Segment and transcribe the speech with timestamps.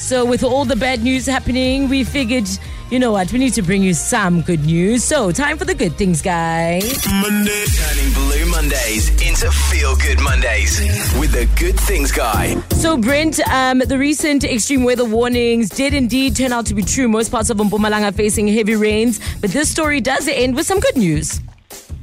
[0.00, 2.48] So, with all the bad news happening, we figured,
[2.90, 5.04] you know what, we need to bring you some good news.
[5.04, 7.06] So, time for the good things, guys.
[7.06, 7.64] Monday.
[7.66, 10.80] Turning Blue Mondays into Feel Good Mondays
[11.20, 12.60] with the Good Things Guy.
[12.70, 17.06] So, Brent, um, the recent extreme weather warnings did indeed turn out to be true.
[17.06, 20.96] Most parts of Mpumalanga facing heavy rains, but this story does end with some good
[20.96, 21.40] news.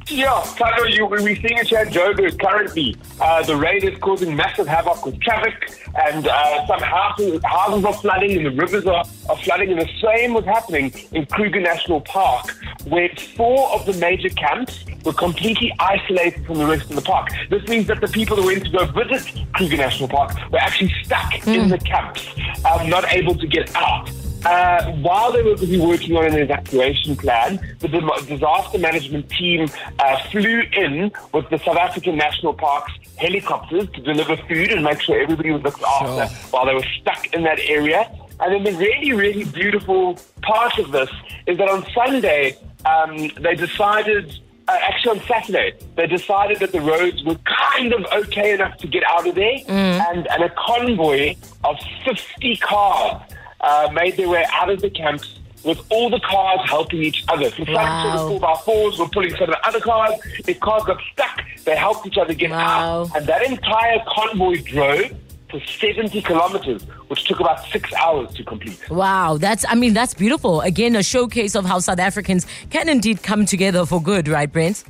[0.09, 2.95] Yeah, Tato, you, we're seeing in Joburg currently.
[3.19, 7.93] Uh, the rain is causing massive havoc with traffic, and uh, some houses, houses are
[7.93, 9.71] flooding, and the rivers are, are flooding.
[9.71, 14.85] And the same was happening in Kruger National Park, where four of the major camps
[15.03, 17.27] were completely isolated from the rest of the park.
[17.49, 20.93] This means that the people who went to go visit Kruger National Park were actually
[21.03, 22.25] stuck in the camps,
[22.63, 24.09] um, not able to get out.
[24.47, 27.89] Uh, while they were busy working on an evacuation plan, the
[28.29, 29.67] disaster management team
[29.99, 35.01] uh, flew in with the South African National Park's helicopters to deliver food and make
[35.01, 38.09] sure everybody was looked after while they were stuck in that area.
[38.39, 41.09] And then the really, really beautiful part of this
[41.45, 42.55] is that on Sunday,
[42.85, 48.05] um, they decided uh, actually on Saturday, they decided that the roads were kind of
[48.13, 53.21] okay enough to get out of there, and, and a convoy of 50 cars
[53.61, 57.49] uh, made their way out of the camps with all the cars helping each other.
[57.51, 60.13] So some sort of 4x4s were pulling some of the other cars.
[60.47, 63.09] If cars got stuck, they helped each other get Wow.
[63.11, 63.15] out.
[63.17, 65.11] And that entire convoy drove
[65.49, 68.79] for 70 kilometers, which took about six hours to complete.
[68.89, 70.61] Wow, that's, I mean, that's beautiful.
[70.61, 74.83] Again, a showcase of how South Africans can indeed come together for good, right, Brent?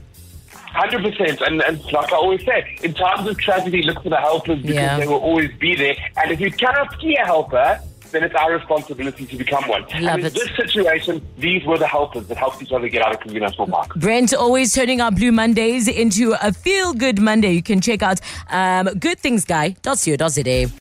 [0.51, 4.17] Hundred percent, and and like I always say, in times of tragedy, look for the
[4.17, 4.99] helpers because Yeah.
[4.99, 5.95] they will always be there.
[6.17, 7.79] And if you cannot see a helper,
[8.11, 9.81] then it's our responsibility to become one.
[9.83, 10.33] Love and in it.
[10.33, 13.95] this situation, these were the helpers that helped each other get out of National Park.
[13.95, 17.51] Brent always turning our Blue Mondays into a feel good Monday.
[17.51, 18.19] You can check out
[18.49, 20.73] um, goodthingsguy.co.za.